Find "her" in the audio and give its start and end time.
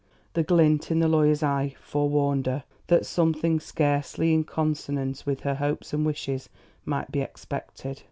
2.47-2.63, 5.41-5.53